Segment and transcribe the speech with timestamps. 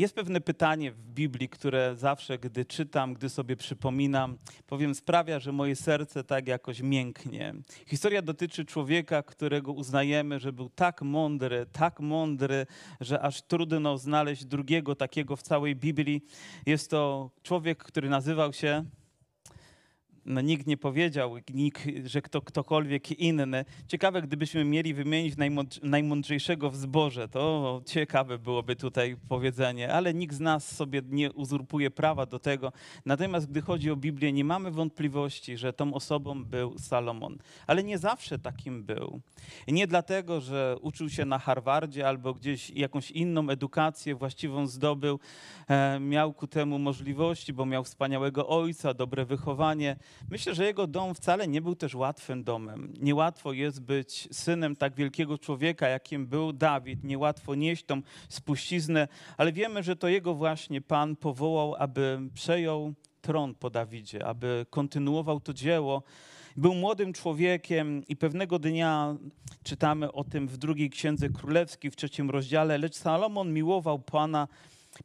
[0.00, 5.52] Jest pewne pytanie w Biblii, które zawsze, gdy czytam, gdy sobie przypominam, powiem, sprawia, że
[5.52, 7.54] moje serce tak jakoś mięknie.
[7.86, 12.66] Historia dotyczy człowieka, którego uznajemy, że był tak mądry, tak mądry,
[13.00, 16.24] że aż trudno znaleźć drugiego takiego w całej Biblii.
[16.66, 18.84] Jest to człowiek, który nazywał się
[20.24, 23.64] no, nikt nie powiedział, nikt, że kto, ktokolwiek inny.
[23.88, 25.34] Ciekawe, gdybyśmy mieli wymienić
[25.82, 31.90] najmądrzejszego w zborze, to ciekawe byłoby tutaj powiedzenie, ale nikt z nas sobie nie uzurpuje
[31.90, 32.72] prawa do tego.
[33.06, 37.38] Natomiast gdy chodzi o Biblię, nie mamy wątpliwości, że tą osobą był Salomon.
[37.66, 39.20] Ale nie zawsze takim był.
[39.68, 45.20] Nie dlatego, że uczył się na Harvardzie albo gdzieś jakąś inną edukację właściwą zdobył,
[45.68, 49.96] e, miał ku temu możliwości, bo miał wspaniałego ojca, dobre wychowanie,
[50.30, 52.92] Myślę, że jego dom wcale nie był też łatwym domem.
[53.00, 57.04] Niełatwo jest być synem tak wielkiego człowieka, jakim był Dawid.
[57.04, 63.54] Niełatwo nieść tą spuściznę, ale wiemy, że to jego właśnie Pan powołał, aby przejął tron
[63.54, 66.02] po Dawidzie, aby kontynuował to dzieło.
[66.56, 69.16] Był młodym człowiekiem i pewnego dnia
[69.62, 74.48] czytamy o tym w drugiej księdze królewskiej, w trzecim rozdziale, lecz Salomon miłował Pana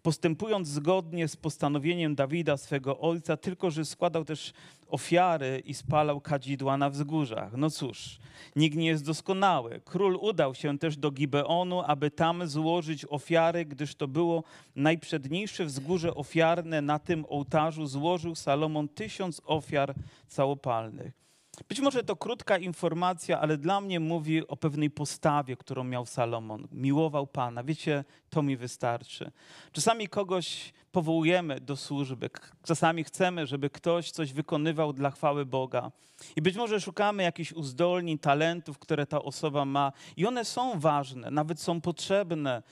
[0.01, 4.53] postępując zgodnie z postanowieniem Dawida, swego ojca, tylko że składał też
[4.87, 7.53] ofiary i spalał kadzidła na wzgórzach.
[7.57, 8.19] No cóż,
[8.55, 9.81] nikt nie jest doskonały.
[9.85, 14.43] Król udał się też do Gibeonu, aby tam złożyć ofiary, gdyż to było
[14.75, 16.81] najprzedniejsze wzgórze ofiarne.
[16.81, 19.93] Na tym ołtarzu złożył Salomon tysiąc ofiar
[20.27, 21.24] całopalnych.
[21.69, 26.67] Być może to krótka informacja, ale dla mnie mówi o pewnej postawie, którą miał Salomon.
[26.71, 27.63] Miłował Pana.
[27.63, 29.31] Wiecie, to mi wystarczy.
[29.71, 32.29] Czasami kogoś powołujemy do służby,
[32.63, 35.91] czasami chcemy, żeby ktoś coś wykonywał dla chwały Boga.
[36.35, 41.31] I być może szukamy jakichś uzdolnień, talentów, które ta osoba ma, i one są ważne,
[41.31, 42.63] nawet są potrzebne,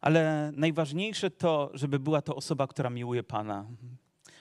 [0.00, 3.66] ale najważniejsze to, żeby była to osoba, która miłuje Pana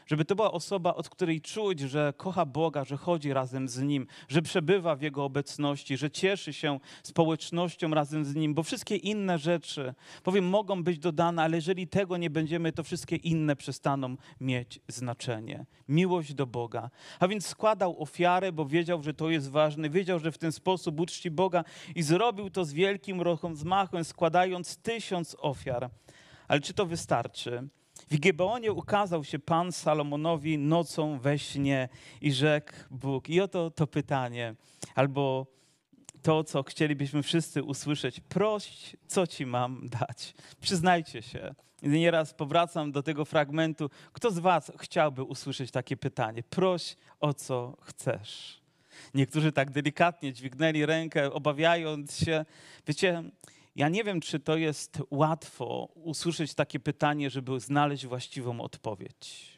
[0.06, 4.08] żeby to była osoba, od której czuć, że kocha Boga, że chodzi razem z Nim,
[4.28, 9.38] że przebywa w Jego obecności, że cieszy się społecznością razem z Nim, bo wszystkie inne
[9.38, 14.80] rzeczy, powiem, mogą być dodane, ale jeżeli tego nie będziemy, to wszystkie inne przestaną mieć
[14.88, 15.66] znaczenie.
[15.88, 16.90] Miłość do Boga.
[17.20, 21.00] A więc składał ofiarę, bo wiedział, że to jest ważne, wiedział, że w ten sposób
[21.00, 21.64] uczci Boga
[21.96, 25.90] i zrobił to z wielkim rozmachem, składając tysiąc ofiar.
[26.48, 27.68] Ale czy to wystarczy?
[28.12, 31.90] W Gebeonie ukazał się Pan Salomonowi nocą we śnie
[32.22, 33.30] i rzekł Bóg.
[33.30, 34.56] I oto to pytanie,
[34.96, 35.48] albo
[36.22, 38.20] to, co chcielibyśmy wszyscy usłyszeć.
[38.20, 40.34] Proś, co ci mam dać?
[40.62, 41.56] Przyznajcie się.
[41.82, 43.90] Nieraz powracam do tego fragmentu.
[44.14, 46.44] Kto z was chciałby usłyszeć takie pytanie?
[46.44, 48.62] Proś, o co chcesz.
[49.14, 52.46] Niektórzy tak delikatnie dźwignęli rękę, obawiając się.
[52.88, 53.24] Wiecie,
[53.76, 59.55] ja nie wiem, czy to jest łatwo usłyszeć takie pytanie, żeby znaleźć właściwą odpowiedź.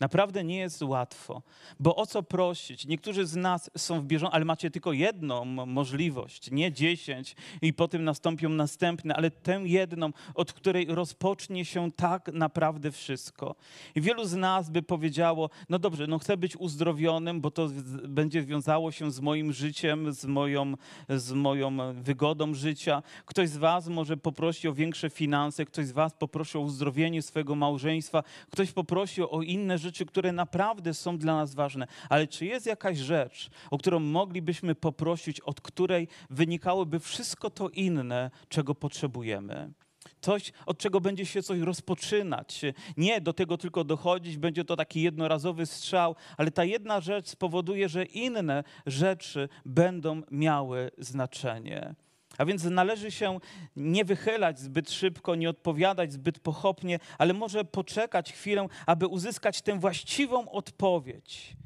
[0.00, 1.42] Naprawdę nie jest łatwo,
[1.80, 2.86] bo o co prosić?
[2.86, 8.04] Niektórzy z nas są w bieżącym, ale macie tylko jedną możliwość, nie dziesięć i potem
[8.04, 13.54] nastąpią następne, ale tę jedną, od której rozpocznie się tak naprawdę wszystko.
[13.94, 17.68] I wielu z nas by powiedziało, no dobrze, no chcę być uzdrowionym, bo to
[18.08, 20.74] będzie wiązało się z moim życiem, z moją,
[21.08, 23.02] z moją wygodą życia.
[23.26, 27.54] Ktoś z was może poprosi o większe finanse, ktoś z was poprosi o uzdrowienie swojego
[27.54, 32.46] małżeństwa, ktoś poprosi o inne rzeczy, rzeczy, które naprawdę są dla nas ważne, ale czy
[32.46, 39.72] jest jakaś rzecz, o którą moglibyśmy poprosić, od której wynikałoby wszystko to inne, czego potrzebujemy?
[40.20, 42.62] Coś, od czego będzie się coś rozpoczynać.
[42.96, 47.88] Nie do tego tylko dochodzić, będzie to taki jednorazowy strzał, ale ta jedna rzecz spowoduje,
[47.88, 51.94] że inne rzeczy będą miały znaczenie.
[52.38, 53.38] A więc należy się
[53.76, 59.78] nie wychylać zbyt szybko, nie odpowiadać zbyt pochopnie, ale może poczekać chwilę, aby uzyskać tę
[59.78, 61.56] właściwą odpowiedź.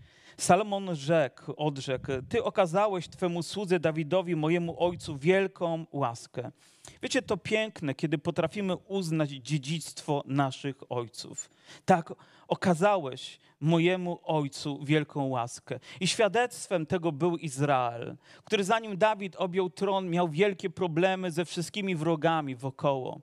[0.43, 6.51] Salomon rzekł, odrzekł, Ty okazałeś Twemu słudze Dawidowi, mojemu ojcu, wielką łaskę.
[7.03, 11.51] Wiecie, to piękne, kiedy potrafimy uznać dziedzictwo naszych ojców.
[11.85, 12.15] Tak,
[12.49, 15.81] okazałeś mojemu ojcu wielką łaskę.
[16.01, 21.97] I świadectwem tego był Izrael, który zanim Dawid objął tron, miał wielkie problemy ze wszystkimi
[21.97, 23.21] wrogami wokoło.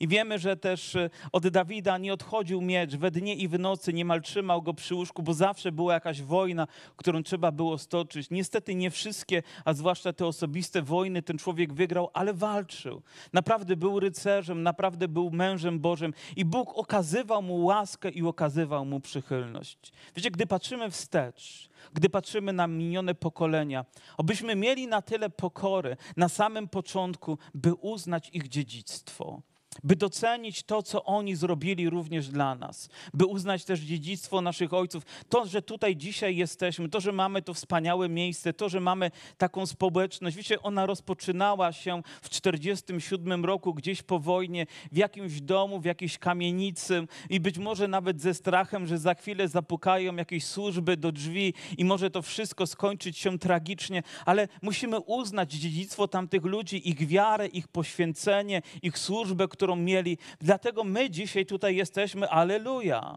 [0.00, 3.92] I wiemy, że też e, od Dawida nie odchodził miecz, we dnie i w nocy
[3.92, 6.66] niemal trzymał go przy łóżku, bo zawsze była jakaś wojna,
[6.96, 8.30] którą trzeba było stoczyć.
[8.30, 13.02] Niestety nie wszystkie, a zwłaszcza te osobiste wojny ten człowiek wygrał, ale walczył.
[13.32, 19.00] Naprawdę był rycerzem, naprawdę był mężem Bożym i Bóg okazywał mu łaskę i okazywał mu
[19.00, 19.92] przychylność.
[20.16, 23.84] Wiecie, gdy patrzymy wstecz, gdy patrzymy na minione pokolenia,
[24.16, 29.42] obyśmy mieli na tyle pokory na samym początku, by uznać ich dziedzictwo
[29.84, 35.02] by docenić to, co oni zrobili również dla nas, by uznać też dziedzictwo naszych ojców.
[35.28, 39.66] To, że tutaj dzisiaj jesteśmy, to, że mamy to wspaniałe miejsce, to, że mamy taką
[39.66, 40.36] społeczność.
[40.36, 46.18] Wiecie, ona rozpoczynała się w 1947 roku, gdzieś po wojnie, w jakimś domu, w jakiejś
[46.18, 51.54] kamienicy i być może nawet ze strachem, że za chwilę zapukają jakieś służby do drzwi
[51.78, 57.46] i może to wszystko skończyć się tragicznie, ale musimy uznać dziedzictwo tamtych ludzi, ich wiarę,
[57.46, 60.18] ich poświęcenie, ich służbę, którą mieli.
[60.40, 62.30] Dlatego my dzisiaj tutaj jesteśmy.
[62.30, 63.16] Aleluja.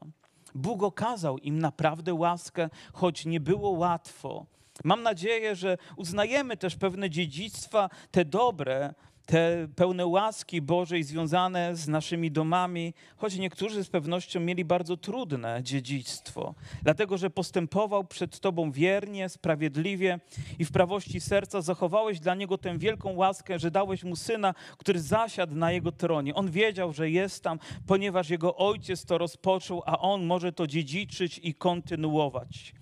[0.55, 4.45] Bóg okazał im naprawdę łaskę, choć nie było łatwo.
[4.83, 8.93] Mam nadzieję, że uznajemy też pewne dziedzictwa, te dobre,
[9.31, 15.59] te pełne łaski Bożej związane z naszymi domami, choć niektórzy z pewnością mieli bardzo trudne
[15.63, 20.19] dziedzictwo, dlatego że postępował przed Tobą wiernie, sprawiedliwie
[20.59, 25.01] i w prawości serca zachowałeś dla niego tę wielką łaskę, że dałeś mu syna, który
[25.01, 26.35] zasiadł na jego tronie.
[26.35, 31.39] On wiedział, że jest tam, ponieważ jego ojciec to rozpoczął, a on może to dziedziczyć
[31.43, 32.80] i kontynuować.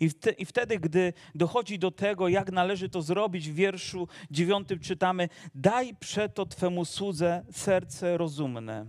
[0.00, 5.28] I, I wtedy, gdy dochodzi do tego, jak należy to zrobić, w wierszu dziewiątym czytamy:
[5.54, 8.86] Daj przeto Twemu słudze serce rozumne,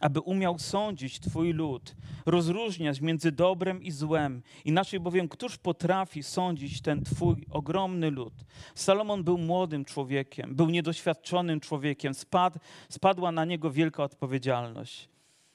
[0.00, 4.42] aby umiał sądzić Twój lud, rozróżniać między dobrem i złem.
[4.64, 8.34] Inaczej bowiem, któż potrafi sądzić ten Twój ogromny lud?
[8.74, 12.58] Salomon był młodym człowiekiem, był niedoświadczonym człowiekiem, Spad,
[12.88, 15.08] spadła na niego wielka odpowiedzialność.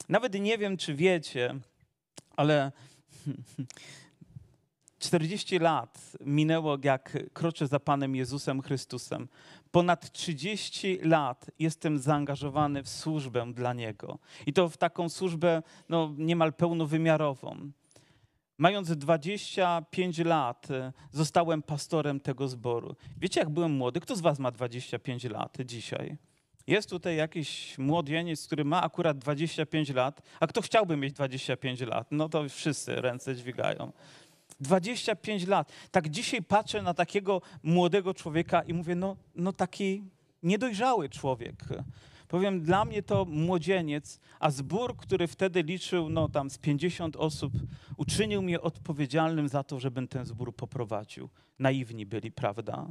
[0.09, 1.55] Nawet nie wiem, czy wiecie,
[2.35, 2.71] ale
[5.01, 9.27] 40 lat minęło, jak kroczę za Panem Jezusem Chrystusem.
[9.71, 14.19] Ponad 30 lat jestem zaangażowany w służbę dla Niego.
[14.45, 17.71] I to w taką służbę no, niemal pełnowymiarową.
[18.57, 22.95] Mając 25 lat, e, zostałem pastorem tego zboru.
[23.17, 23.99] Wiecie, jak byłem młody?
[23.99, 26.17] Kto z Was ma 25 lat dzisiaj?
[26.67, 32.07] Jest tutaj jakiś młodzieniec, który ma akurat 25 lat, a kto chciałby mieć 25 lat?
[32.11, 33.91] No to wszyscy ręce dźwigają.
[34.61, 35.71] 25 lat.
[35.91, 40.03] Tak dzisiaj patrzę na takiego młodego człowieka i mówię, no, no taki
[40.43, 41.55] niedojrzały człowiek.
[42.27, 47.53] Powiem, dla mnie to młodzieniec, a zbór, który wtedy liczył no, tam z 50 osób,
[47.97, 51.29] uczynił mnie odpowiedzialnym za to, żebym ten zbór poprowadził.
[51.59, 52.87] Naiwni byli, prawda?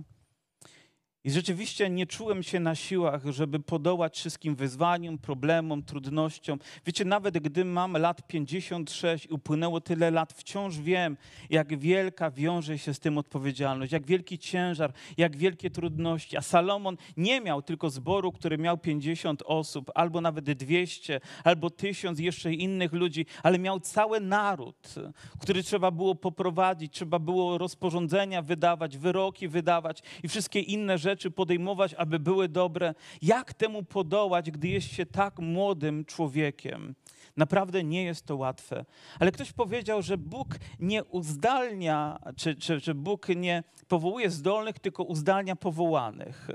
[1.24, 6.58] I rzeczywiście nie czułem się na siłach, żeby podołać wszystkim wyzwaniom, problemom, trudnościom.
[6.86, 11.16] Wiecie, nawet gdy mam lat 56 i upłynęło tyle lat, wciąż wiem,
[11.50, 16.36] jak wielka wiąże się z tym odpowiedzialność, jak wielki ciężar, jak wielkie trudności.
[16.36, 22.18] A Salomon nie miał tylko zboru, który miał 50 osób, albo nawet 200, albo 1000
[22.18, 24.94] jeszcze innych ludzi, ale miał cały naród,
[25.40, 31.30] który trzeba było poprowadzić, trzeba było rozporządzenia wydawać, wyroki wydawać i wszystkie inne rzeczy rzeczy
[31.30, 32.94] podejmować, aby były dobre.
[33.22, 36.94] Jak temu podołać, gdy jest się tak młodym człowiekiem?
[37.36, 38.84] Naprawdę nie jest to łatwe.
[39.20, 40.48] Ale ktoś powiedział, że Bóg
[40.80, 46.48] nie uzdalnia, czy, czy, czy Bóg nie powołuje zdolnych, tylko uzdalnia powołanych.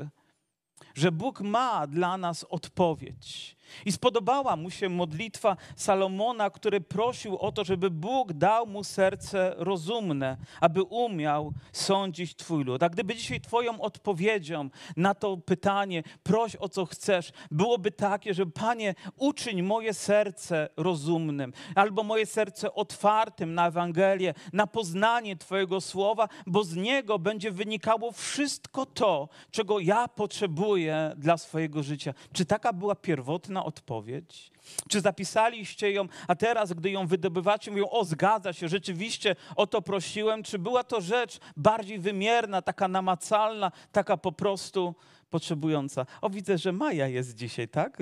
[0.95, 3.55] Że Bóg ma dla nas odpowiedź.
[3.85, 9.53] I spodobała mu się modlitwa Salomona, który prosił o to, żeby Bóg dał mu serce
[9.57, 12.83] rozumne, aby umiał sądzić Twój lud.
[12.83, 18.45] A gdyby dzisiaj Twoją odpowiedzią na to pytanie, proś o co chcesz, byłoby takie, że
[18.45, 26.27] Panie, uczyń moje serce rozumnym, albo moje serce otwartym na Ewangelię, na poznanie Twojego słowa,
[26.47, 32.13] bo z niego będzie wynikało wszystko to, czego ja potrzebuję dla swojego życia.
[32.33, 34.51] Czy taka była pierwotna odpowiedź?
[34.89, 39.81] Czy zapisaliście ją, a teraz, gdy ją wydobywacie, mówią, o zgadza się, rzeczywiście o to
[39.81, 40.43] prosiłem?
[40.43, 44.95] Czy była to rzecz bardziej wymierna, taka namacalna, taka po prostu
[45.29, 46.05] potrzebująca?
[46.21, 47.97] O, widzę, że Maja jest dzisiaj, tak?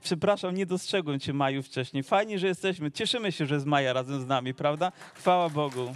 [0.00, 2.02] Przepraszam, nie dostrzegłem cię, Maju, wcześniej.
[2.02, 2.92] Fajnie, że jesteśmy.
[2.92, 4.92] Cieszymy się, że jest Maja razem z nami, prawda?
[5.14, 5.92] Chwała Bogu.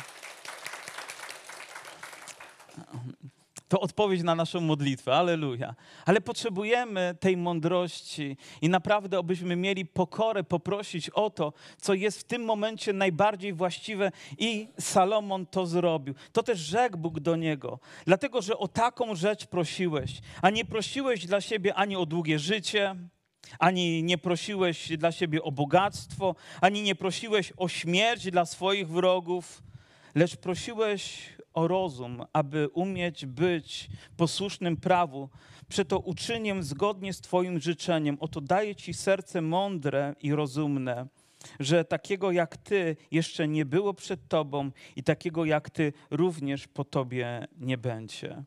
[3.71, 5.75] To odpowiedź na naszą modlitwę, aleluja.
[6.07, 12.25] Ale potrzebujemy tej mądrości i naprawdę, abyśmy mieli pokorę poprosić o to, co jest w
[12.25, 16.15] tym momencie najbardziej właściwe i Salomon to zrobił.
[16.33, 21.27] To też rzekł Bóg do niego, dlatego że o taką rzecz prosiłeś, a nie prosiłeś
[21.27, 22.97] dla siebie ani o długie życie,
[23.59, 29.62] ani nie prosiłeś dla siebie o bogactwo, ani nie prosiłeś o śmierć dla swoich wrogów,
[30.15, 35.28] lecz prosiłeś o rozum, aby umieć być posłusznym prawu.
[35.69, 38.16] Przeto uczynię zgodnie z Twoim życzeniem.
[38.21, 41.07] Oto daję Ci serce mądre i rozumne,
[41.61, 46.85] że takiego jak Ty jeszcze nie było przed Tobą i takiego jak Ty również po
[46.85, 48.45] Tobie nie będzie.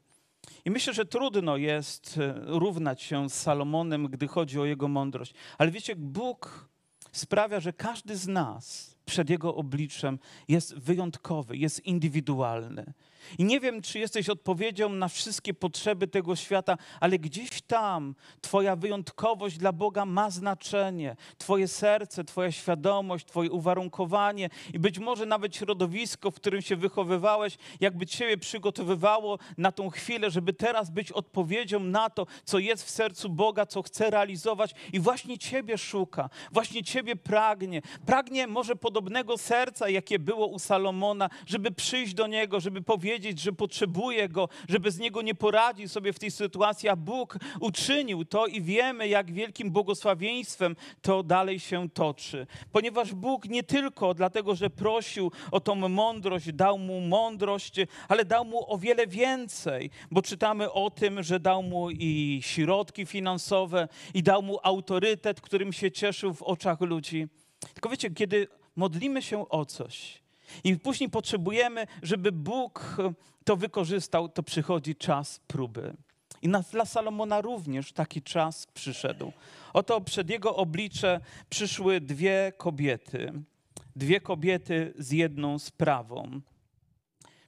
[0.66, 5.34] I myślę, że trudno jest e, równać się z Salomonem, gdy chodzi o jego mądrość.
[5.58, 6.70] Ale wiecie, Bóg
[7.14, 12.94] sprawia, że każdy z nas przed Jego obliczem jest wyjątkowy, jest indywidualny.
[13.38, 18.76] I nie wiem, czy jesteś odpowiedzią na wszystkie potrzeby tego świata, ale gdzieś tam Twoja
[18.76, 21.16] wyjątkowość dla Boga ma znaczenie.
[21.38, 27.58] Twoje serce, Twoja świadomość, Twoje uwarunkowanie i być może nawet środowisko, w którym się wychowywałeś,
[27.80, 32.90] jakby Ciebie przygotowywało na tą chwilę, żeby teraz być odpowiedzią na to, co jest w
[32.90, 37.82] sercu Boga, co chce realizować i właśnie Ciebie szuka, właśnie Ciebie pragnie.
[38.06, 43.40] Pragnie może podobnego serca, jakie było u Salomona, żeby przyjść do Niego, żeby powiedzieć, powiedzieć,
[43.40, 48.26] że potrzebuje Go, że bez Niego nie poradzi sobie w tej sytuacji, a Bóg uczynił
[48.26, 52.48] to i wiemy, jak wielkim błogosławieństwem to dalej się toczy.
[52.72, 57.76] Ponieważ Bóg nie tylko dlatego, że prosił o tą mądrość, dał mu mądrość,
[58.08, 63.06] ale dał mu o wiele więcej, bo czytamy o tym, że dał mu i środki
[63.06, 67.28] finansowe, i dał mu autorytet, którym się cieszył w oczach ludzi.
[67.74, 70.23] Tylko wiecie, kiedy modlimy się o coś,
[70.64, 72.98] i później potrzebujemy, żeby Bóg
[73.44, 75.94] to wykorzystał, to przychodzi czas próby.
[76.42, 79.32] I dla Salomona również taki czas przyszedł.
[79.74, 81.20] Oto przed jego oblicze
[81.50, 83.34] przyszły dwie kobiety.
[83.96, 86.42] Dwie kobiety z jedną sprawą.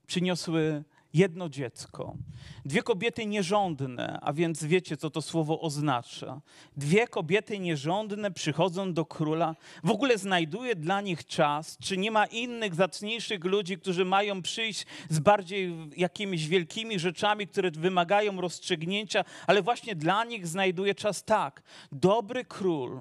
[0.07, 0.83] Przyniosły
[1.15, 2.17] jedno dziecko.
[2.65, 6.41] Dwie kobiety nierządne, a więc wiecie, co to słowo oznacza.
[6.77, 12.25] Dwie kobiety nierządne przychodzą do króla, w ogóle znajduje dla nich czas, czy nie ma
[12.25, 19.61] innych, zacniejszych ludzi, którzy mają przyjść z bardziej jakimiś wielkimi rzeczami, które wymagają rozstrzygnięcia, ale
[19.61, 21.63] właśnie dla nich znajduje czas tak.
[21.91, 22.99] Dobry król,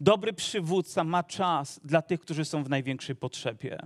[0.00, 3.78] dobry przywódca ma czas dla tych, którzy są w największej potrzebie.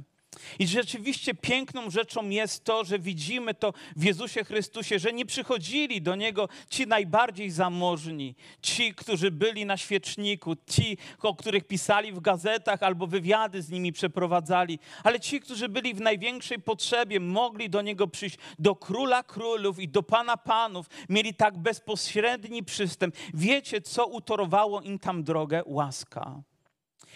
[0.58, 6.02] I rzeczywiście piękną rzeczą jest to, że widzimy to w Jezusie Chrystusie, że nie przychodzili
[6.02, 12.20] do Niego ci najbardziej zamożni, ci, którzy byli na świeczniku, ci, o których pisali w
[12.20, 17.82] gazetach albo wywiady z nimi przeprowadzali, ale ci, którzy byli w największej potrzebie, mogli do
[17.82, 23.16] Niego przyjść, do Króla Królów i do Pana Panów, mieli tak bezpośredni przystęp.
[23.34, 25.62] Wiecie, co utorowało im tam drogę?
[25.66, 26.42] Łaska.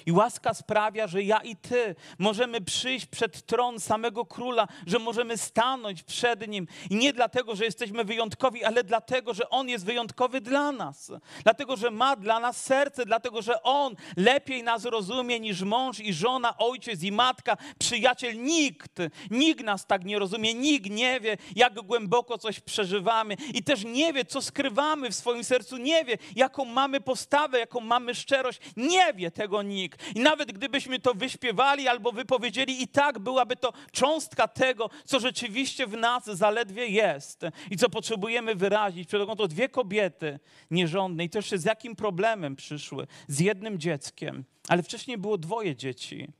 [0.06, 5.38] I łaska sprawia, że ja i ty możemy przyjść przed tron samego króla, że możemy
[5.38, 6.66] stanąć przed nim.
[6.90, 11.12] I nie dlatego, że jesteśmy wyjątkowi, ale dlatego, że on jest wyjątkowy dla nas.
[11.42, 16.14] Dlatego, że ma dla nas serce, dlatego, że on lepiej nas rozumie niż mąż i
[16.14, 18.42] żona, ojciec i matka, przyjaciel.
[18.42, 18.98] Nikt,
[19.30, 24.12] nikt nas tak nie rozumie, nikt nie wie, jak głęboko coś przeżywamy i też nie
[24.12, 28.60] wie, co skrywamy w swoim sercu, nie wie, jaką mamy postawę, jaką mamy szczerość.
[28.76, 29.89] Nie wie tego nikt.
[30.14, 35.86] I nawet gdybyśmy to wyśpiewali albo wypowiedzieli, i tak byłaby to cząstka tego, co rzeczywiście
[35.86, 39.08] w nas zaledwie jest i co potrzebujemy wyrazić.
[39.08, 40.38] Przed to dwie kobiety
[40.70, 43.06] nierządne i też z jakim problemem przyszły?
[43.28, 46.32] Z jednym dzieckiem, ale wcześniej było dwoje dzieci,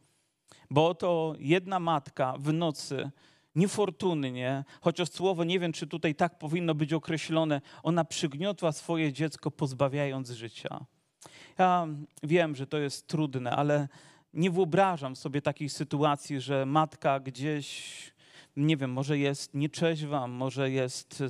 [0.71, 3.11] bo oto jedna matka w nocy
[3.55, 9.51] niefortunnie, chociaż słowo nie wiem, czy tutaj tak powinno być określone, ona przygniotła swoje dziecko,
[9.51, 10.87] pozbawiając życia.
[11.61, 11.87] Ja
[12.23, 13.89] wiem, że to jest trudne, ale
[14.35, 17.93] nie wyobrażam sobie takiej sytuacji, że matka gdzieś,
[18.57, 21.23] nie wiem, może jest nieczeźwa, może jest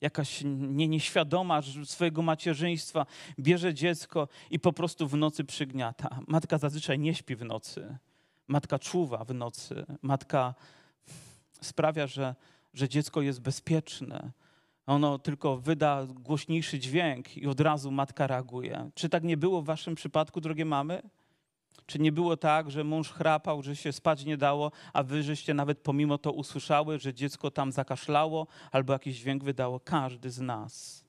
[0.00, 3.06] jakaś nie, nieświadoma swojego macierzyństwa,
[3.38, 6.18] bierze dziecko i po prostu w nocy przygniata.
[6.26, 7.98] Matka zazwyczaj nie śpi w nocy.
[8.48, 9.86] Matka czuwa w nocy.
[10.02, 10.54] Matka
[11.60, 12.34] sprawia, że,
[12.74, 14.30] że dziecko jest bezpieczne
[14.88, 18.90] ono tylko wyda głośniejszy dźwięk i od razu matka reaguje.
[18.94, 21.02] Czy tak nie było w waszym przypadku, drogie mamy?
[21.86, 25.54] Czy nie było tak, że mąż chrapał, że się spać nie dało, a wy żeście
[25.54, 29.80] nawet pomimo to usłyszały, że dziecko tam zakaszlało albo jakiś dźwięk wydało?
[29.80, 31.07] Każdy z nas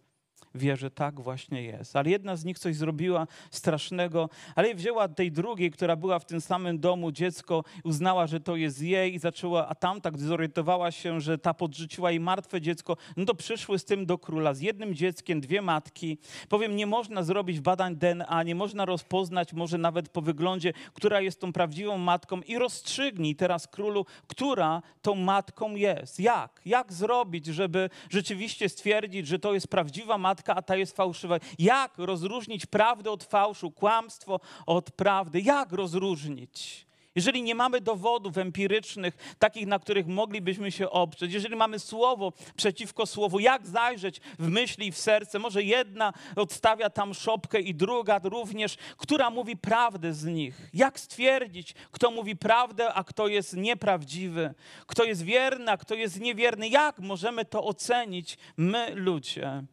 [0.55, 1.95] wie, że tak właśnie jest.
[1.95, 6.41] Ale jedna z nich coś zrobiła strasznego, ale wzięła tej drugiej, która była w tym
[6.41, 11.21] samym domu, dziecko, uznała, że to jest jej i zaczęła, a tamta, gdy zorientowała się,
[11.21, 14.95] że ta podrzuciła jej martwe dziecko, no to przyszły z tym do króla, z jednym
[14.95, 16.17] dzieckiem, dwie matki.
[16.49, 21.41] Powiem, nie można zrobić badań DNA, nie można rozpoznać, może nawet po wyglądzie, która jest
[21.41, 26.19] tą prawdziwą matką i rozstrzygnij teraz królu, która tą matką jest.
[26.19, 26.61] Jak?
[26.65, 31.37] Jak zrobić, żeby rzeczywiście stwierdzić, że to jest prawdziwa matka, matka, a ta jest fałszywa.
[31.59, 35.41] Jak rozróżnić prawdę od fałszu, kłamstwo od prawdy?
[35.41, 36.89] Jak rozróżnić?
[37.15, 43.05] jeżeli nie mamy dowodów empirycznych, takich, na których moglibyśmy się oprzeć, jeżeli mamy słowo przeciwko
[43.05, 45.39] słowu, jak zajrzeć w myśli i w serce?
[45.39, 50.69] Może jedna odstawia tam szopkę i druga również, która mówi prawdę z nich.
[50.73, 54.53] Jak stwierdzić, kto mówi prawdę, a kto jest nieprawdziwy,
[54.87, 56.69] kto jest wierny, a kto jest niewierny?
[56.69, 59.63] Jak możemy to ocenić my, ludzie?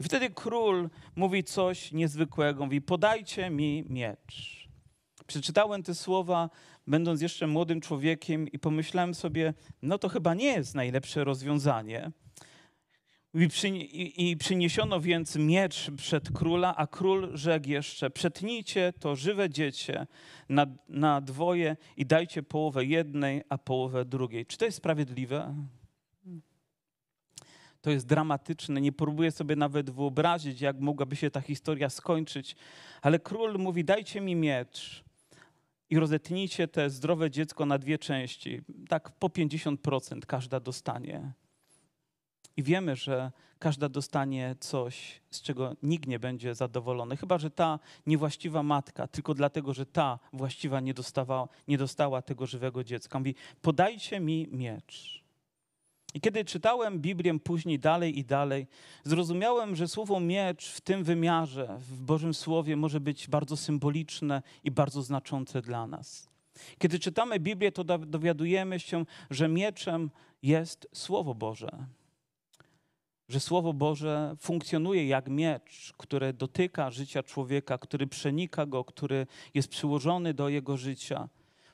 [0.00, 2.64] I wtedy król mówi coś niezwykłego.
[2.64, 4.68] Mówi, podajcie mi miecz.
[5.26, 6.50] Przeczytałem te słowa,
[6.86, 12.12] będąc jeszcze młodym człowiekiem i pomyślałem sobie, no to chyba nie jest najlepsze rozwiązanie.
[13.34, 20.06] I, przyniesiono więc miecz przed króla, a król rzekł jeszcze: Przetnijcie to żywe dziecię
[20.48, 24.46] na, na dwoje i dajcie połowę jednej, a połowę drugiej.
[24.46, 25.54] Czy to jest sprawiedliwe?
[27.80, 28.80] To jest dramatyczne.
[28.80, 32.56] Nie próbuję sobie nawet wyobrazić, jak mogłaby się ta historia skończyć.
[33.02, 35.04] Ale król mówi: Dajcie mi miecz
[35.90, 38.60] i rozetnijcie te zdrowe dziecko na dwie części.
[38.88, 41.32] Tak po 50% każda dostanie.
[42.56, 47.78] I wiemy, że każda dostanie coś, z czego nikt nie będzie zadowolony, chyba że ta
[48.06, 53.18] niewłaściwa matka, tylko dlatego, że ta właściwa nie, dostawała, nie dostała tego żywego dziecka.
[53.18, 55.27] Mówi: Podajcie mi miecz.
[56.14, 58.66] I kiedy czytałem Biblię później dalej i dalej,
[59.04, 64.70] zrozumiałem, że słowo miecz w tym wymiarze, w Bożym Słowie, może być bardzo symboliczne i
[64.70, 66.28] bardzo znaczące dla nas.
[66.78, 70.10] Kiedy czytamy Biblię, to dowiadujemy się, że mieczem
[70.42, 71.68] jest Słowo Boże.
[73.28, 79.68] Że Słowo Boże funkcjonuje jak miecz, który dotyka życia człowieka, który przenika go, który jest
[79.68, 81.28] przyłożony do jego życia.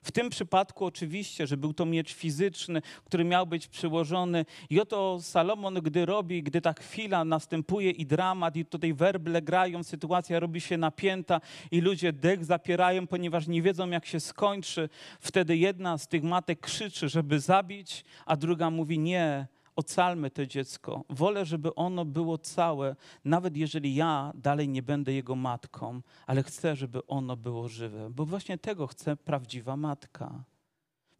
[0.05, 4.45] W tym przypadku oczywiście, że był to miecz fizyczny, który miał być przyłożony.
[4.71, 9.83] I oto Salomon, gdy robi, gdy ta chwila następuje i dramat, i tutaj werble grają,
[9.83, 14.89] sytuacja robi się napięta i ludzie dech zapierają, ponieważ nie wiedzą, jak się skończy.
[15.21, 21.05] Wtedy jedna z tych matek krzyczy, żeby zabić, a druga mówi nie, ocalmy to dziecko.
[21.11, 26.77] Wolę, żeby ono było całe, nawet jeżeli ja dalej nie będę jego matką, ale chcę,
[26.77, 30.45] żeby ono było żywe, bo właśnie tego chce prawdziwa matka.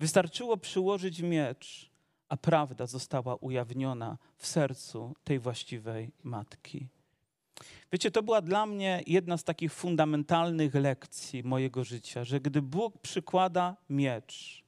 [0.01, 1.91] Wystarczyło przyłożyć miecz,
[2.29, 6.89] a prawda została ujawniona w sercu tej właściwej matki.
[7.93, 12.99] Wiecie, to była dla mnie jedna z takich fundamentalnych lekcji mojego życia, że gdy Bóg
[12.99, 14.64] przykłada miecz,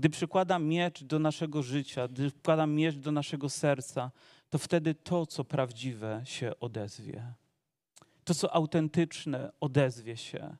[0.00, 4.10] gdy przykładam miecz do naszego życia, gdy przykładam miecz do naszego serca,
[4.50, 7.32] to wtedy to, co prawdziwe, się odezwie.
[8.24, 10.56] To, co autentyczne, odezwie się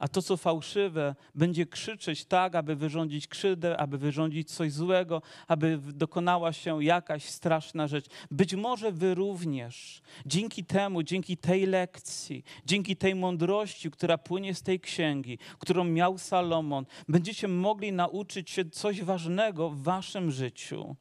[0.00, 5.78] a to, co fałszywe, będzie krzyczeć tak, aby wyrządzić krzywdę, aby wyrządzić coś złego, aby
[5.78, 8.06] dokonała się jakaś straszna rzecz.
[8.30, 14.62] Być może wy również dzięki temu, dzięki tej lekcji, dzięki tej mądrości, która płynie z
[14.62, 20.96] tej księgi, którą miał Salomon, będziecie mogli nauczyć się coś ważnego w waszym życiu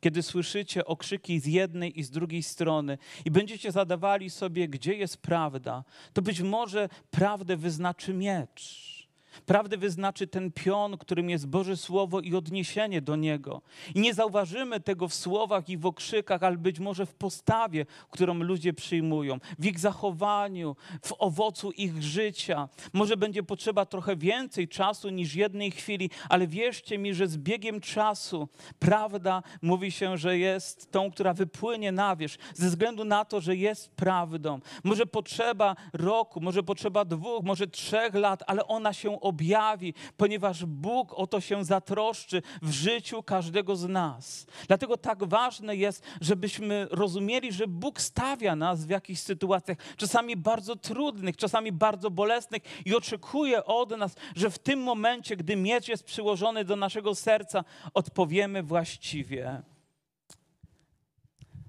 [0.00, 5.16] kiedy słyszycie okrzyki z jednej i z drugiej strony i będziecie zadawali sobie, gdzie jest
[5.16, 8.97] prawda, to być może prawdę wyznaczy miecz.
[9.46, 13.62] Prawdę wyznaczy ten pion, którym jest Boże Słowo i odniesienie do niego.
[13.94, 18.34] I nie zauważymy tego w słowach i w okrzykach, ale być może w postawie, którą
[18.34, 22.68] ludzie przyjmują, w ich zachowaniu, w owocu ich życia.
[22.92, 27.80] Może będzie potrzeba trochę więcej czasu niż jednej chwili, ale wierzcie mi, że z biegiem
[27.80, 28.48] czasu
[28.78, 33.56] prawda mówi się, że jest tą, która wypłynie na wierzch, ze względu na to, że
[33.56, 34.60] jest prawdą.
[34.84, 41.14] Może potrzeba roku, może potrzeba dwóch, może trzech lat, ale ona się objawi, ponieważ Bóg
[41.14, 44.46] o to się zatroszczy w życiu każdego z nas.
[44.66, 50.76] Dlatego tak ważne jest, żebyśmy rozumieli, że Bóg stawia nas w jakichś sytuacjach, czasami bardzo
[50.76, 56.04] trudnych, czasami bardzo bolesnych i oczekuje od nas, że w tym momencie, gdy miecz jest
[56.04, 57.64] przyłożony do naszego serca,
[57.94, 59.62] odpowiemy właściwie.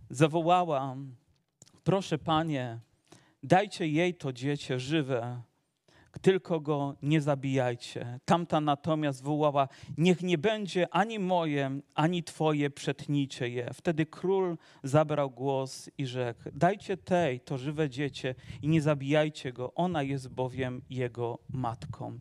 [0.09, 1.15] Zawołałam,
[1.83, 2.79] proszę Panie,
[3.43, 5.41] dajcie jej to dziecię żywe
[6.21, 8.19] tylko go nie zabijajcie.
[8.25, 13.69] Tamta natomiast wołała, niech nie będzie ani moje, ani twoje, przetnijcie je.
[13.73, 19.73] Wtedy król zabrał głos i rzekł, dajcie tej, to żywe dziecię i nie zabijajcie go,
[19.73, 22.17] ona jest bowiem jego matką.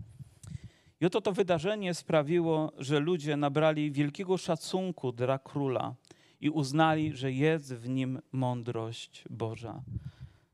[1.01, 5.95] I oto to wydarzenie sprawiło, że ludzie nabrali wielkiego szacunku dla króla
[6.41, 9.83] i uznali, że jest w nim mądrość Boża.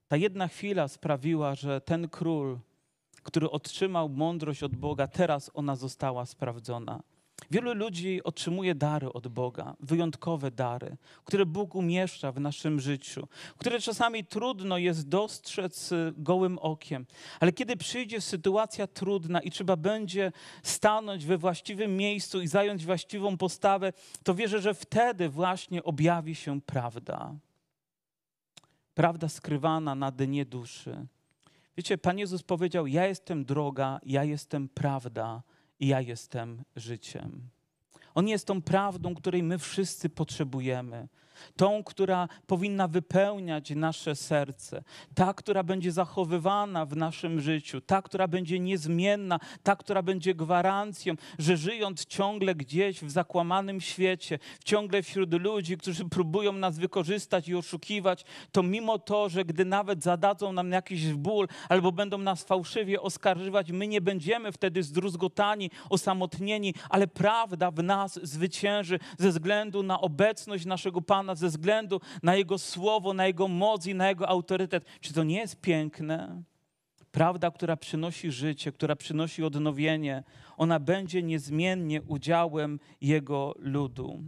[0.09, 2.59] Ta jedna chwila sprawiła, że ten król
[3.25, 7.03] który otrzymał mądrość od Boga, teraz ona została sprawdzona.
[7.51, 13.81] Wielu ludzi otrzymuje dary od Boga, wyjątkowe dary, które Bóg umieszcza w naszym życiu, które
[13.81, 17.07] czasami trudno jest dostrzec y, gołym okiem,
[17.41, 20.33] ale kiedy przyjdzie sytuacja trudna i trzeba będzie
[20.63, 26.61] stanąć we właściwym miejscu i zająć właściwą postawę, to wierzę, że wtedy właśnie objawi się
[26.61, 27.35] prawda.
[28.95, 31.07] Prawda skrywana na dnie duszy.
[31.77, 35.43] Wiecie, Pan Jezus powiedział: Ja jestem droga, ja jestem prawda
[35.81, 37.49] i ja jestem życiem.
[38.15, 41.09] On jest tą prawdą, której my wszyscy potrzebujemy
[41.57, 48.29] tą, która powinna wypełniać nasze serce, ta, która będzie zachowywana w naszym życiu, ta, która
[48.29, 55.33] będzie niezmienna, ta, która będzie gwarancją, że żyjąc ciągle gdzieś w zakłamanym świecie, ciągle wśród
[55.33, 60.73] ludzi, którzy próbują nas wykorzystać i oszukiwać, to mimo to, że gdy nawet zadadzą nam
[60.73, 67.71] jakiś ból albo będą nas fałszywie oskarżywać, my nie będziemy wtedy zdruzgotani, osamotnieni, ale prawda
[67.71, 73.27] w nas zwycięży ze względu na obecność naszego Pana ze względu na Jego słowo, na
[73.27, 74.85] Jego moc i na Jego autorytet.
[75.01, 76.43] Czy to nie jest piękne?
[77.13, 80.23] Prawda, która przynosi życie, która przynosi odnowienie,
[80.57, 84.23] ona będzie niezmiennie udziałem Jego ludu.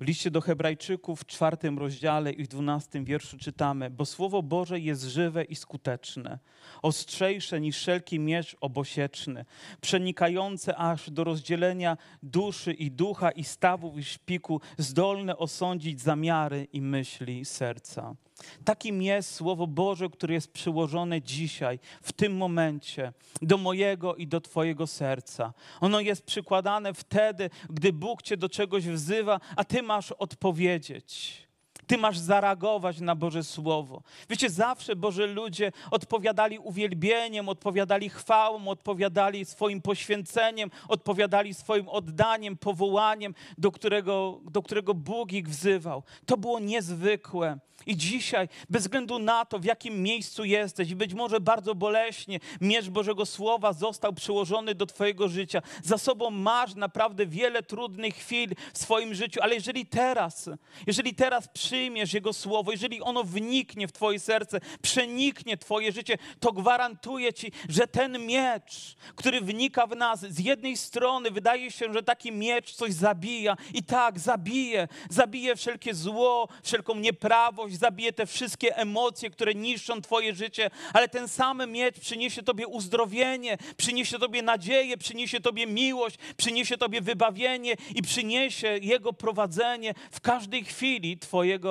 [0.00, 4.80] W liście do Hebrajczyków w czwartym rozdziale i w dwunastym wierszu czytamy: Bo Słowo Boże
[4.80, 6.38] jest żywe i skuteczne,
[6.82, 9.44] ostrzejsze niż wszelki miecz obosieczny,
[9.80, 16.80] przenikające aż do rozdzielenia duszy i ducha i stawów i szpiku, zdolne osądzić zamiary i
[16.80, 18.14] myśli serca.
[18.64, 24.40] Takim jest Słowo Boże, które jest przyłożone dzisiaj, w tym momencie, do mojego i do
[24.40, 25.52] Twojego serca.
[25.80, 31.44] Ono jest przykładane wtedy, gdy Bóg Cię do czegoś wzywa, a Ty masz odpowiedzieć.
[31.86, 34.02] Ty masz zareagować na Boże Słowo.
[34.30, 43.34] Wiecie, zawsze Boże ludzie odpowiadali uwielbieniem, odpowiadali chwałą, odpowiadali swoim poświęceniem, odpowiadali swoim oddaniem, powołaniem,
[43.58, 46.02] do którego, do którego Bóg ich wzywał.
[46.26, 47.58] To było niezwykłe.
[47.86, 52.88] I dzisiaj, bez względu na to, w jakim miejscu jesteś, być może bardzo boleśnie, miecz
[52.88, 55.62] Bożego Słowa został przyłożony do Twojego życia.
[55.82, 60.50] Za sobą masz naprawdę wiele trudnych chwil w swoim życiu, ale jeżeli teraz,
[60.86, 66.52] jeżeli teraz przyjmiesz Jego Słowo, jeżeli ono wniknie w Twoje serce, przeniknie Twoje życie, to
[66.52, 72.02] gwarantuję Ci, że ten miecz, który wnika w nas, z jednej strony wydaje się, że
[72.02, 78.76] taki miecz coś zabija i tak, zabije, zabije wszelkie zło, wszelką nieprawość, zabije te wszystkie
[78.76, 84.98] emocje, które niszczą Twoje życie, ale ten sam miecz przyniesie Tobie uzdrowienie, przyniesie Tobie nadzieję,
[84.98, 91.63] przyniesie Tobie miłość, przyniesie Tobie wybawienie i przyniesie Jego prowadzenie w każdej chwili Twojego,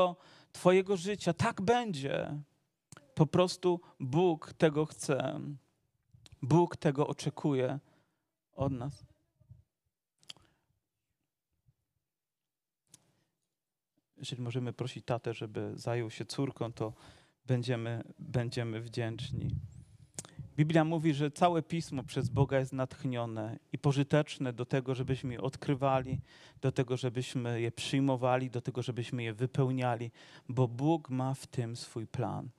[0.51, 1.33] twojego życia.
[1.33, 2.39] Tak będzie.
[3.15, 5.39] Po prostu Bóg tego chce.
[6.41, 7.79] Bóg tego oczekuje
[8.55, 9.05] od nas.
[14.23, 16.93] jeżeli możemy prosić tatę, żeby zajął się córką, to
[17.45, 19.55] będziemy, będziemy wdzięczni.
[20.57, 25.41] Biblia mówi, że całe pismo przez Boga jest natchnione i pożyteczne do tego, żebyśmy je
[25.41, 26.21] odkrywali,
[26.61, 30.11] do tego, żebyśmy je przyjmowali, do tego, żebyśmy je wypełniali,
[30.49, 32.49] bo Bóg ma w tym swój plan.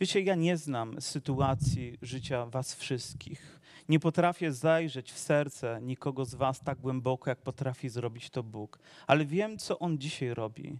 [0.00, 3.60] Wiecie, ja nie znam sytuacji życia Was wszystkich.
[3.88, 8.78] Nie potrafię zajrzeć w serce nikogo z Was tak głęboko, jak potrafi zrobić to Bóg,
[9.06, 10.78] ale wiem, co On dzisiaj robi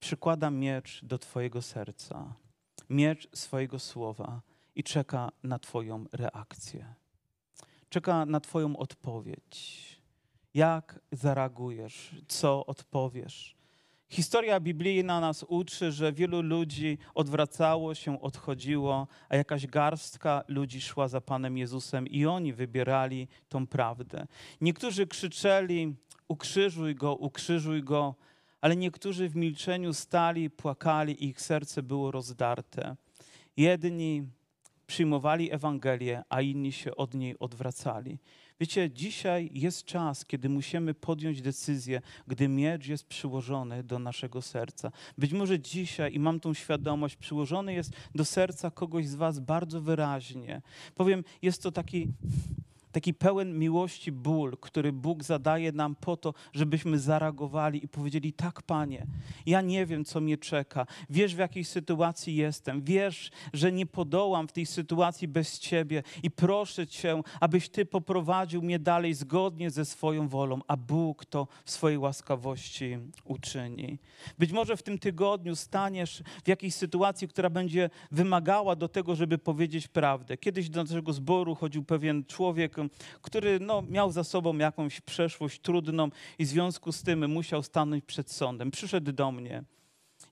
[0.00, 2.34] przykłada miecz do Twojego serca,
[2.90, 4.42] miecz swojego słowa
[4.74, 6.94] i czeka na Twoją reakcję.
[7.88, 9.86] Czeka na Twoją odpowiedź.
[10.54, 13.56] Jak zareagujesz, co odpowiesz.
[14.08, 21.08] Historia biblijna nas uczy, że wielu ludzi odwracało się, odchodziło, a jakaś garstka ludzi szła
[21.08, 24.26] za Panem Jezusem i oni wybierali tą prawdę.
[24.60, 25.94] Niektórzy krzyczeli:
[26.28, 28.14] Ukrzyżuj go, ukrzyżuj go,
[28.60, 32.96] ale niektórzy w milczeniu stali, płakali, ich serce było rozdarte.
[33.56, 34.22] Jedni
[34.90, 38.18] przyjmowali Ewangelię, a inni się od niej odwracali.
[38.60, 44.92] Wiecie, dzisiaj jest czas, kiedy musimy podjąć decyzję, gdy miecz jest przyłożony do naszego serca.
[45.18, 49.80] Być może dzisiaj, i mam tą świadomość, przyłożony jest do serca kogoś z Was bardzo
[49.80, 50.62] wyraźnie.
[50.94, 52.08] Powiem, jest to taki
[52.92, 58.62] taki pełen miłości ból, który Bóg zadaje nam po to, żebyśmy zareagowali i powiedzieli: Tak,
[58.62, 59.06] Panie,
[59.46, 60.86] ja nie wiem, co mnie czeka.
[61.10, 62.82] Wiesz, w jakiej sytuacji jestem.
[62.82, 68.62] Wiesz, że nie podołam w tej sytuacji bez Ciebie i proszę Cię, abyś Ty poprowadził
[68.62, 73.98] mnie dalej zgodnie ze swoją wolą, a Bóg to w swojej łaskawości uczyni.
[74.38, 79.38] Być może w tym tygodniu staniesz w jakiejś sytuacji, która będzie wymagała do tego, żeby
[79.38, 80.36] powiedzieć prawdę.
[80.36, 82.78] Kiedyś do naszego zboru chodził pewien człowiek
[83.22, 88.04] który no, miał za sobą jakąś przeszłość trudną i w związku z tym musiał stanąć
[88.04, 88.70] przed sądem.
[88.70, 89.64] Przyszedł do mnie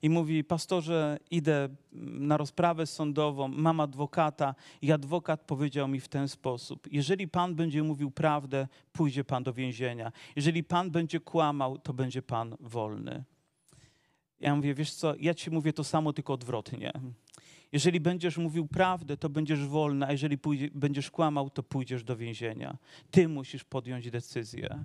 [0.01, 6.27] i mówi: Pastorze, idę na rozprawę sądową, mam adwokata, i adwokat powiedział mi w ten
[6.27, 10.11] sposób: Jeżeli pan będzie mówił prawdę, pójdzie pan do więzienia.
[10.35, 13.23] Jeżeli pan będzie kłamał, to będzie pan wolny.
[14.39, 16.91] Ja mówię: Wiesz co, ja ci mówię to samo, tylko odwrotnie.
[17.71, 22.17] Jeżeli będziesz mówił prawdę, to będziesz wolny, a jeżeli pójdzie, będziesz kłamał, to pójdziesz do
[22.17, 22.77] więzienia.
[23.11, 24.83] Ty musisz podjąć decyzję.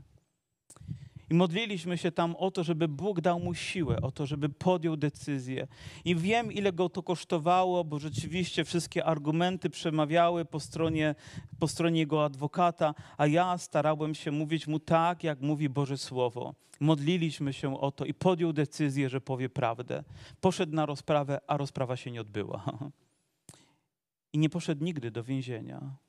[1.35, 4.97] I modliliśmy się tam o to, żeby Bóg dał mu siłę, o to, żeby podjął
[4.97, 5.66] decyzję.
[6.05, 11.14] I wiem, ile go to kosztowało, bo rzeczywiście wszystkie argumenty przemawiały po stronie,
[11.59, 16.55] po stronie jego adwokata, a ja starałem się mówić mu tak, jak mówi Boże Słowo.
[16.81, 20.05] Modliliśmy się o to i podjął decyzję, że powie prawdę.
[20.40, 22.64] Poszedł na rozprawę, a rozprawa się nie odbyła.
[24.33, 26.04] I nie poszedł nigdy do więzienia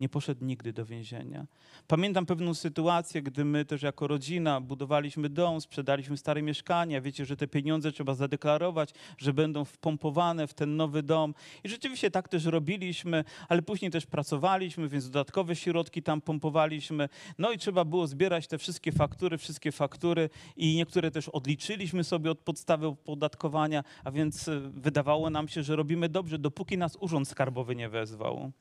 [0.00, 1.46] nie poszedł nigdy do więzienia.
[1.86, 7.00] Pamiętam pewną sytuację, gdy my też jako rodzina budowaliśmy dom, sprzedaliśmy stare mieszkania.
[7.00, 11.34] Wiecie, że te pieniądze trzeba zadeklarować, że będą wpompowane w ten nowy dom.
[11.64, 17.08] I rzeczywiście tak też robiliśmy, ale później też pracowaliśmy, więc dodatkowe środki tam pompowaliśmy.
[17.38, 22.30] No i trzeba było zbierać te wszystkie faktury, wszystkie faktury i niektóre też odliczyliśmy sobie
[22.30, 27.28] od podstawy opodatkowania, a więc e, wydawało nam się, że robimy dobrze, dopóki nas urząd
[27.28, 28.52] skarbowy nie wezwał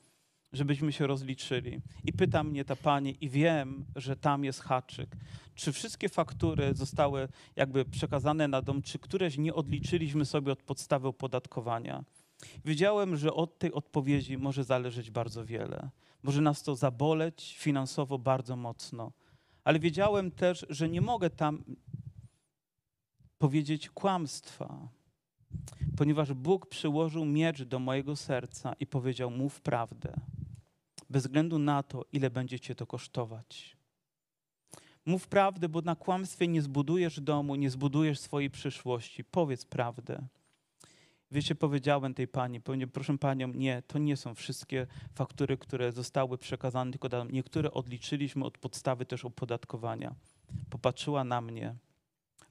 [0.54, 1.82] żebyśmy się rozliczyli.
[2.04, 5.16] I pyta mnie ta pani, i wiem, że tam jest haczyk.
[5.56, 11.08] Czy wszystkie faktury zostały jakby przekazane na dom, czy któreś nie odliczyliśmy sobie od podstawy
[11.08, 12.04] opodatkowania?
[12.66, 15.90] Wiedziałem, że od tej odpowiedzi może zależeć bardzo wiele.
[16.24, 19.12] Może nas to zaboleć finansowo bardzo mocno.
[19.64, 21.64] Ale wiedziałem też, że nie mogę tam
[23.38, 24.90] powiedzieć kłamstwa,
[25.98, 30.14] ponieważ Bóg przyłożył miecz do mojego serca i powiedział: Mów prawdę
[31.10, 33.78] bez względu na to, ile będzie cię to kosztować.
[35.06, 39.24] Mów prawdę, bo na kłamstwie nie zbudujesz domu, nie zbudujesz swojej przyszłości.
[39.24, 40.28] Powiedz prawdę.
[41.32, 42.62] Wiecie, powiedziałem tej pani,
[42.94, 48.58] proszę panią, nie, to nie są wszystkie faktury, które zostały przekazane, tylko niektóre odliczyliśmy od
[48.58, 50.16] podstawy też opodatkowania.
[50.70, 51.76] Popatrzyła na mnie.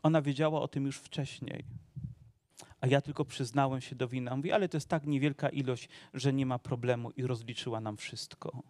[0.02, 1.64] Ona wiedziała o tym już wcześniej
[2.80, 4.36] a ja tylko przyznałem się do winy.
[4.36, 8.62] Mówi, ale to jest tak niewielka ilość, że nie ma problemu i rozliczyła nam wszystko.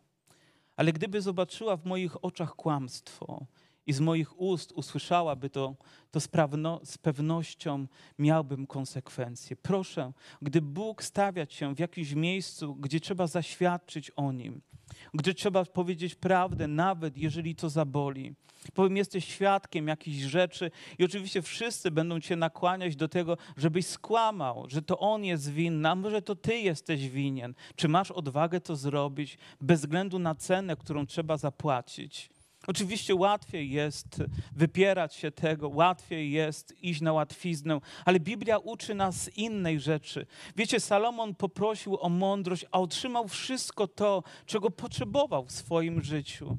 [0.76, 3.46] Ale gdyby zobaczyła w moich oczach kłamstwo
[3.88, 5.74] i z moich ust usłyszałaby to,
[6.10, 6.28] to z,
[6.84, 7.86] z pewnością
[8.18, 9.56] miałbym konsekwencje.
[9.56, 14.60] Proszę, gdy Bóg stawia cię w jakimś miejscu, gdzie trzeba zaświadczyć o Nim,
[15.14, 18.34] gdy trzeba powiedzieć prawdę, nawet jeżeli to zaboli.
[18.74, 24.64] Powiem, jesteś świadkiem jakichś rzeczy i oczywiście wszyscy będą cię nakłaniać do tego, żebyś skłamał,
[24.68, 27.54] że to on jest winny, a może to ty jesteś winien.
[27.76, 32.30] Czy masz odwagę to zrobić bez względu na cenę, którą trzeba zapłacić?
[32.68, 39.30] Oczywiście łatwiej jest wypierać się tego, łatwiej jest iść na łatwiznę, ale Biblia uczy nas
[39.36, 40.26] innej rzeczy.
[40.56, 46.56] Wiecie, Salomon poprosił o mądrość, a otrzymał wszystko to, czego potrzebował w swoim życiu.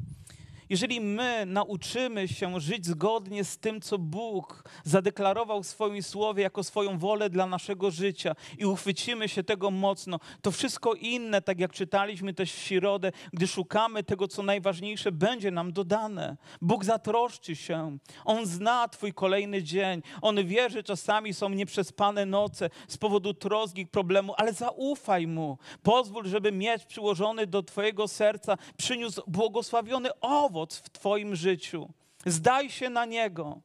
[0.70, 6.64] Jeżeli my nauczymy się żyć zgodnie z tym, co Bóg zadeklarował w swoim słowie jako
[6.64, 11.74] swoją wolę dla naszego życia i uchwycimy się tego mocno, to wszystko inne, tak jak
[11.74, 16.38] czytaliśmy też w środę, gdy szukamy tego, co najważniejsze, będzie nam dodane.
[16.62, 17.98] Bóg zatroszczy się.
[18.26, 20.02] On zna Twój kolejny dzień.
[20.22, 25.58] On wie, że czasami są nieprzespane noce z powodu troski, problemu, ale zaufaj Mu.
[25.84, 31.90] Pozwól, żeby miecz przyłożony do Twojego serca przyniósł błogosławiony owoc owoc w Twoim życiu.
[32.26, 33.62] Zdaj się na Niego.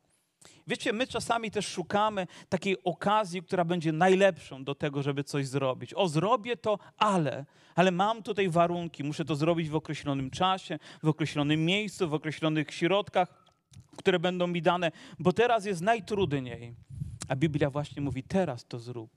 [0.66, 5.94] Wiecie, my czasami też szukamy takiej okazji, która będzie najlepszą do tego, żeby coś zrobić.
[5.94, 11.09] O, zrobię to, ale, ale mam tutaj warunki, muszę to zrobić w określonym czasie, w
[11.09, 13.44] określonym miejscu, w określonych środkach,
[13.96, 16.74] które będą mi dane, bo teraz jest najtrudniej.
[17.28, 19.11] A Biblia właśnie mówi: teraz to zrób.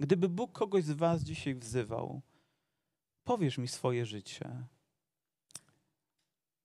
[0.00, 2.20] Gdyby Bóg kogoś z Was dzisiaj wzywał,
[3.24, 4.66] powiesz mi swoje życie.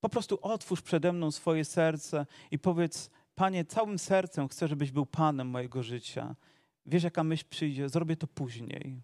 [0.02, 5.06] Po prostu otwórz przede mną swoje serce i powiedz: Panie, całym sercem chcę, żebyś był
[5.06, 6.36] Panem mojego życia.
[6.86, 7.90] Wiesz, jaka myśl przyjdzie?
[7.90, 9.02] Zrobię to później.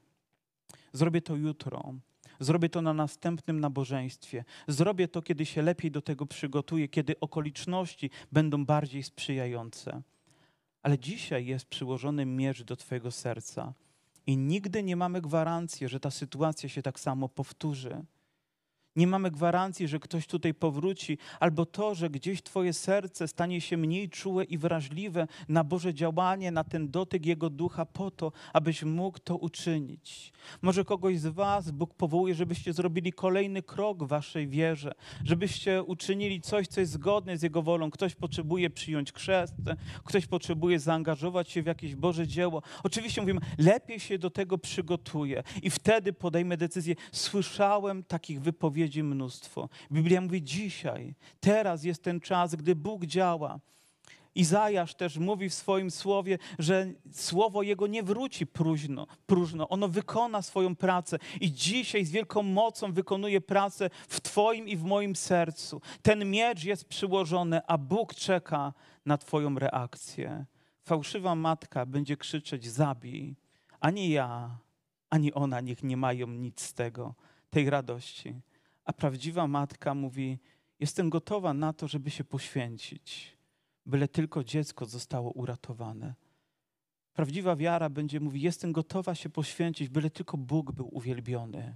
[0.94, 1.94] Zrobię to jutro.
[2.40, 4.46] Zrobię to na następnym nabożeństwie.
[4.68, 10.02] Zrobię to, kiedy się lepiej do tego przygotuję, kiedy okoliczności będą bardziej sprzyjające.
[10.82, 13.74] Ale dzisiaj jest przyłożony miecz do Twojego serca
[14.28, 18.06] i nigdy nie mamy gwarancji, że ta sytuacja się tak samo powtórzy.
[18.96, 23.78] Nie mamy gwarancji, że ktoś tutaj powróci, albo to, że gdzieś Twoje serce stanie się
[23.78, 28.84] mniej czułe i wrażliwe na Boże działanie, na ten dotyk Jego ducha, po to, abyś
[28.84, 30.34] mógł to uczynić.
[30.62, 34.92] Może kogoś z Was Bóg powołuje, żebyście zrobili kolejny krok w Waszej wierze,
[35.24, 37.92] żebyście uczynili coś, co jest zgodne z Jego wolą.
[37.92, 39.54] Ktoś potrzebuje przyjąć chrzest,
[40.04, 42.62] ktoś potrzebuje zaangażować się w jakieś Boże dzieło.
[42.84, 46.96] Oczywiście mówimy, lepiej się do tego przygotuję i wtedy podejmę decyzję.
[47.12, 49.70] Słyszałem takich wypowiedzi mnóstwo.
[49.92, 53.60] Biblia mówi dzisiaj, teraz jest ten czas, gdy Bóg działa.
[54.36, 59.70] Izajasz też mówi w swoim słowie, że słowo jego nie wróci próżno, próżno.
[59.70, 64.84] Ono wykona swoją pracę i dzisiaj z wielką mocą wykonuje pracę w Twoim i w
[64.84, 65.82] moim sercu.
[66.02, 68.74] Ten miecz jest przyłożony, a Bóg czeka
[69.06, 70.46] na Twoją reakcję.
[70.84, 73.36] Fałszywa matka będzie krzyczeć: Zabij.
[73.80, 74.58] Ani ja,
[75.10, 77.16] ani ona niech nie mają nic z tego,
[77.50, 78.36] tej radości.
[78.86, 80.40] A prawdziwa matka mówi:
[80.80, 83.38] Jestem gotowa na to, żeby się poświęcić
[83.86, 86.14] byle tylko dziecko zostało uratowane.
[87.14, 91.76] Prawdziwa wiara będzie mówić: Jestem gotowa się poświęcić, byle tylko Bóg był uwielbiony,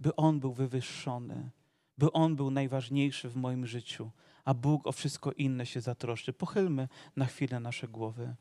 [0.00, 1.50] by On był wywyższony,
[1.98, 4.10] by On był najważniejszy w moim życiu,
[4.44, 6.32] a Bóg o wszystko inne się zatroszczy.
[6.32, 8.34] Pochylmy na chwilę nasze głowy.